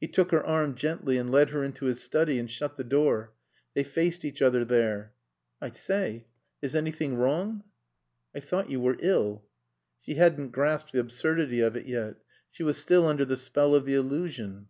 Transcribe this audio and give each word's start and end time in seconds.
He 0.00 0.08
took 0.08 0.32
her 0.32 0.44
arm 0.44 0.74
gently 0.74 1.16
and 1.16 1.30
led 1.30 1.50
her 1.50 1.62
into 1.62 1.84
his 1.84 2.02
study 2.02 2.40
and 2.40 2.50
shut 2.50 2.74
the 2.76 2.82
door. 2.82 3.34
They 3.74 3.84
faced 3.84 4.24
each 4.24 4.42
other 4.42 4.64
there. 4.64 5.12
"I 5.62 5.70
say 5.70 6.26
is 6.60 6.74
anything 6.74 7.14
wrong?" 7.14 7.62
"I 8.34 8.40
thought 8.40 8.68
you 8.68 8.80
were 8.80 8.96
ill." 8.98 9.44
She 10.00 10.14
hadn't 10.14 10.48
grasped 10.50 10.90
the 10.90 10.98
absurdity 10.98 11.60
of 11.60 11.76
it 11.76 11.86
yet. 11.86 12.16
She 12.50 12.64
was 12.64 12.78
still 12.78 13.06
under 13.06 13.24
the 13.24 13.36
spell 13.36 13.76
of 13.76 13.84
the 13.84 13.94
illusion. 13.94 14.66